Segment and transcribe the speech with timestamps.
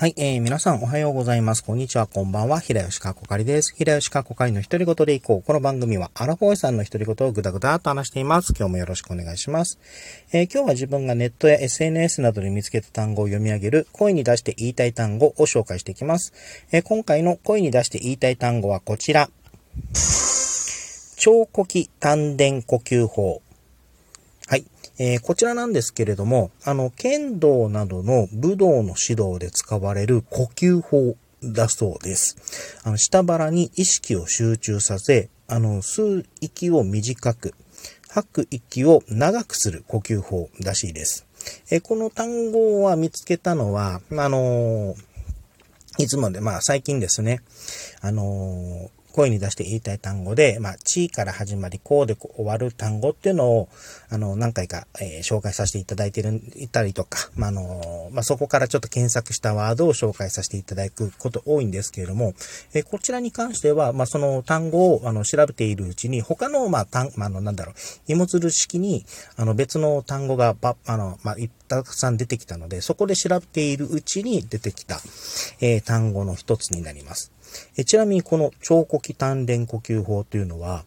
[0.00, 1.64] はい、えー、皆さんおはようございます。
[1.64, 2.60] こんにちは、こんばんは。
[2.60, 3.74] 平吉かこかりです。
[3.76, 5.42] 平吉かこかりの独り言でいこう。
[5.42, 8.54] この番組はアラフォーさんの独り言をぐだぐだと話しています。
[8.56, 9.80] 今日もよろしくお願いします。
[10.32, 16.32] えー、今日は自分がネットや SNS などで見つけた単語を読み上げる声に出して言いたい単語を紹介していきます。
[16.70, 19.28] えー、今回の声に出して言いたい単語はこちら。
[21.16, 23.42] 超呼吸丹田呼吸法。
[24.48, 24.64] はい
[24.98, 32.80] えー、こちらなんですけれども、あの、剣道などの武道の指導で使われる呼吸法だそうです。
[32.82, 37.54] あの、下腹に意識を集中させ、あの、吸う息を短く、
[38.08, 41.26] 吐く息を長くする呼吸法らしいです。
[41.70, 44.94] えこの単語は見つけたのは、あの
[45.98, 47.40] いつもで、まあ最近ですね、
[48.00, 53.68] あの声に出して言いたい単語で、まあ、地から始まり、こうで終わる単語っていうのを、
[54.10, 62.34] あの、何回か、えー、紹介させていただいてる、いたりとか、まあ、あの、まあ、そこからちょっと検索したワードを紹介させていただくこと多いんですけれども、
[62.74, 67.74] えー、こちらに関しては、まあ、その単語を、あの、調べているうちに、他の、まあ、単、まあ、の、なんだろう、
[68.06, 69.04] 芋づる式に、
[69.36, 71.36] あの、別の単語が、ば、あの、まあ、
[71.68, 75.00] たくさん出てきたので、そこで調べているうちに出てきた、
[75.60, 77.32] えー、単語の一つになります。
[77.76, 80.84] えちなみにこの超呼吸鍛錬呼吸法というのは、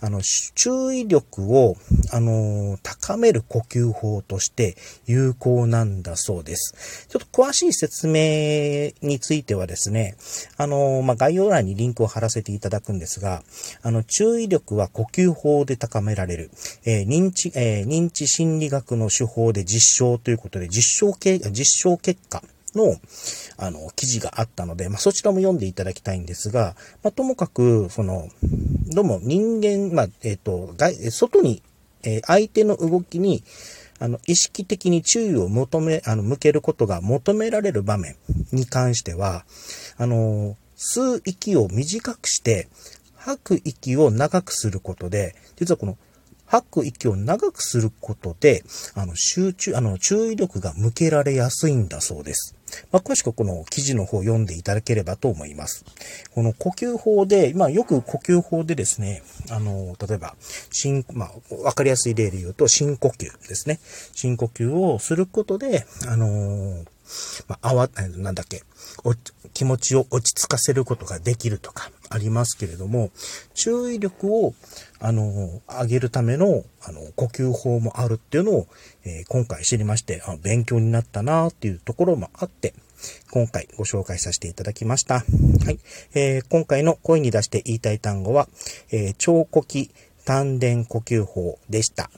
[0.00, 0.20] あの、
[0.54, 1.76] 注意力を、
[2.10, 7.06] あのー、高める呼吸法として有効なんだそうです。
[7.08, 10.16] ちょっと詳しい説明についてはですね、
[10.56, 13.42] あのー、まあ、概要欄にリンクを貼らせていただくんですが、
[13.82, 16.50] あの、注意力は呼吸法で高められる、
[16.84, 22.42] えー、認知、え認知心理学の手法で実証ということで、実証け、実証結果
[22.74, 22.96] の、
[23.56, 28.28] あの、記事があったので、まあ、そちらも読んでいただきたいんですが、まあ、ともかく、その、
[28.94, 30.74] どうも人間、まあ、えっ、ー、と、
[31.10, 31.62] 外に、
[32.02, 33.44] えー、相手の動きに、
[33.98, 38.16] あの、意識的に注意を求め、あの、向けることが求められる場面
[38.50, 39.44] に関しては、
[39.96, 42.68] あの、吸う息を短くして、
[43.16, 45.96] 吐く息を長くすることで、実はこの
[46.52, 48.62] 吐く息を長くすることで、
[48.94, 52.54] あの、集中、あの、注意力が向けられやすいんだそうです。
[52.90, 55.86] まあ、詳しくこの記事の方を読んでいただければと思います。
[56.34, 60.34] この呼吸法で、まあ、よく呼吸法でですね、あの、例えば、
[60.70, 63.80] 深、まあ、わかりやすい例で言うと、深呼吸ですね。
[64.14, 66.84] 深呼吸をすることで、あの
[67.48, 68.62] まあ、あわ、なんだっけ、
[69.52, 73.10] 気持ちを落ち着かせることができるとかありますけれども、
[73.54, 74.54] 注意力を、
[75.00, 78.66] あの、上げるための、あの、呼吸法もあるっていうのを、
[79.04, 82.74] えー、今回知りまして、あ勉強になったなっていうところもあって、
[83.30, 85.14] 今回ご紹介させていただきました。
[85.14, 85.22] は
[85.70, 85.78] い。
[86.14, 88.48] えー、今回の声に出して言いたい単語は、
[88.90, 89.90] えー、超呼吸
[90.24, 92.10] 丹田呼吸法でした。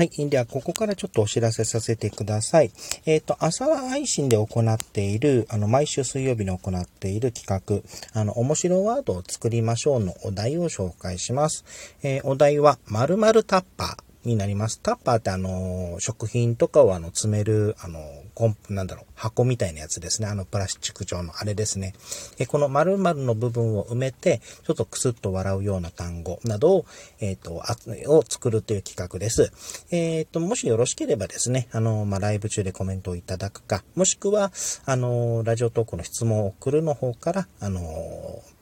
[0.00, 0.30] はい。
[0.30, 2.70] では、ここからちょっとお知らせさせてください。
[3.04, 7.84] えっ、ー、と、朝配信で行っている、あの、毎週水曜日に行っている企
[8.14, 11.66] 画、あの、面白ワードを作りましょうのお題を紹介します。
[12.02, 14.09] えー、お題は、〇〇タッパー。
[14.24, 14.80] になります。
[14.80, 18.00] タッパーってあの、食品とかをあの、詰める、あの、
[18.34, 20.28] コンプ、なんだろう、箱みたいなやつですね。
[20.28, 21.94] あの、プラスチック状のあれですね。
[22.38, 26.86] えこの〇〇の部分を埋めて、ちょっとクスッと笑うような単語などを、
[27.20, 27.76] えっ、ー、と、あ、
[28.08, 29.52] を作るという企画です。
[29.90, 34.52] えっ、ー、と、もしよろしければですね、あの、まあ、ライブ中でコメントをいただくか、もしくは、
[34.84, 37.80] あの、ラジオトークの質問を送るの方から、あの、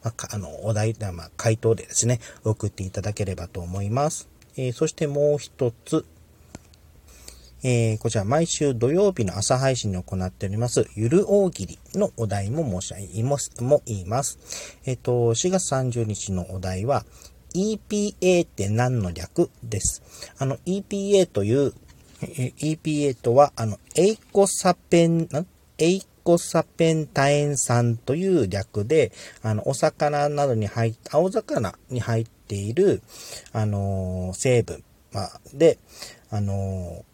[0.02, 4.28] まあ、あの、お題、まあ、回答でですね、送っていただければと思います。
[4.58, 6.04] えー、そしてもう一つ、
[7.62, 14.76] えー、こちら毎週土曜日の朝配信に行っております、ゆる大喜利のお題も申し上げます、も言います。
[14.84, 17.06] えっ、ー、と、4月30日のお題は、
[17.54, 20.02] EPA って何の略です。
[20.38, 21.72] あの、EPA という、
[22.20, 25.28] EPA とは、あの、エイコサペン、
[25.78, 33.02] エイコサペンタエン酸という略で、あの、お魚などに入っ青魚に入っている、
[33.52, 34.82] あの、成分、
[35.12, 35.78] まあ、で、
[36.30, 37.04] あの、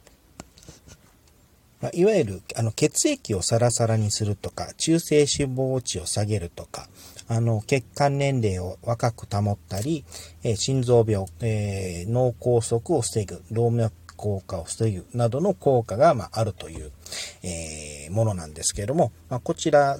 [1.80, 6.88] まあ、いわゆる、あの、血液をサラサラにするとか、中性脂肪値を下げるとか、
[7.28, 10.04] あの、血管年齢を若く保ったり、
[10.42, 16.92] えー、心臓病、えー、脳梗塞を防ぐ、動脈効果を防ぐなどの効果が、まあ、あるという、
[17.42, 19.98] えー、ものなんですけれども、まあ、こちら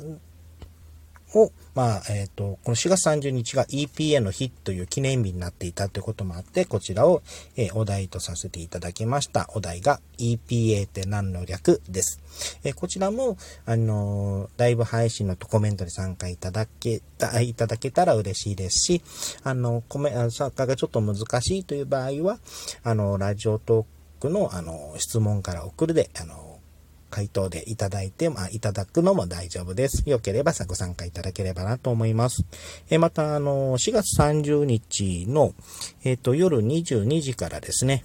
[1.34, 7.22] を、まあ、えっ、ー、と、この4月30日が EPA の日という記念日になっていたということもあって、こちらを、
[7.56, 9.50] えー、お題とさせていただきました。
[9.54, 12.20] お題が EPA って何の略です。
[12.62, 13.36] えー、こちらも、
[13.66, 19.02] あのライブ配信のコメントに参加いただけた、いただけたら嬉しいですし、
[19.42, 22.38] あの、コメ、参加がちょっと難しいという場合は、
[22.82, 26.53] あの、ラジオトークの、あの、質問から送るで、あの、
[27.14, 30.02] 回答でいただいて、まあ、いただくのも大丈夫です。
[30.10, 32.44] よければご参加いただければなと思います。
[32.90, 35.54] えまた、あの、4月30日の、
[36.02, 38.02] えっ、ー、と、夜22時からですね、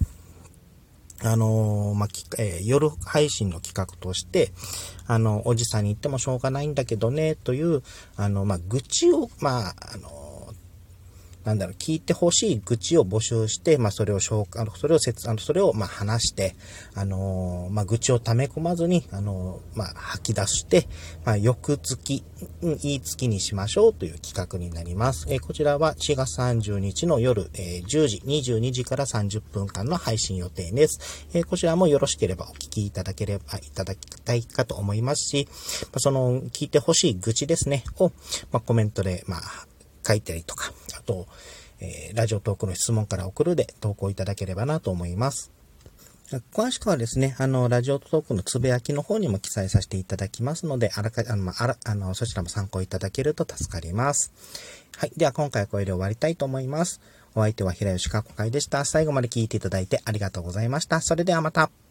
[1.24, 4.52] あのー、まあ、えー、夜配信の企画として、
[5.08, 7.82] あの、おじさんに言ってもしょうがないんだけどね、という、
[8.16, 10.29] あの、まあ、愚痴を、まあ、あの
[11.46, 16.56] なんだろう、聞いてほしい愚痴を募集して、まあ、それを消化、それを説、あの、それを、ま、話して、
[16.96, 20.88] あのー、まあ、愚痴を溜め込まずに、あのー、まあ、吐き出して、
[21.24, 22.24] まあ、翌月、
[22.62, 25.28] うん、いい月にしましょうという企画になります。
[25.30, 31.28] えー、こちらは4月30日の夜、えー、10時、22時から30分間の配信予定です。
[31.34, 35.48] え、こちらもよろしければお聞きいただければ、いただきたいかと思いますし、
[35.84, 38.12] まあ、その、聞いてほしい愚痴ですね、を、
[38.52, 39.42] まあ、コメントで、まあ、
[40.06, 40.74] 書いたりとか、
[41.10, 41.26] と、
[41.80, 45.52] えー、ラジオトークの質問から送るで投稿いただければなと思います。
[46.54, 54.32] 詳しくはですね、あの、ラジオトークのつぶやきの方にも記載させていただきますので、あらか、あの、あら、あの、そちらも参考いただけると助かります。
[54.96, 55.12] はい。
[55.18, 57.02] では、今回はこれで終わりたいと思います。
[57.34, 58.86] お相手は平吉かこ会でした。
[58.86, 61.02] 最後まで聞いていただいてありがとうございました。
[61.02, 61.89] それではまた。